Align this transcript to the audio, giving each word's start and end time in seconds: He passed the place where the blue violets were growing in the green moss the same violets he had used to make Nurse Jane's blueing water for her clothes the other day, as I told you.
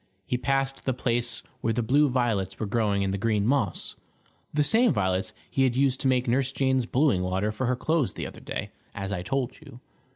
He 0.25 0.35
passed 0.35 0.85
the 0.85 0.95
place 0.95 1.43
where 1.59 1.73
the 1.73 1.83
blue 1.83 2.09
violets 2.09 2.59
were 2.59 2.65
growing 2.65 3.03
in 3.03 3.11
the 3.11 3.19
green 3.19 3.45
moss 3.45 3.95
the 4.51 4.63
same 4.63 4.91
violets 4.91 5.31
he 5.47 5.61
had 5.61 5.75
used 5.75 6.01
to 6.01 6.07
make 6.07 6.27
Nurse 6.27 6.51
Jane's 6.51 6.87
blueing 6.87 7.21
water 7.21 7.51
for 7.51 7.67
her 7.67 7.75
clothes 7.75 8.13
the 8.13 8.25
other 8.25 8.39
day, 8.39 8.71
as 8.95 9.11
I 9.11 9.21
told 9.21 9.59
you. 9.61 9.79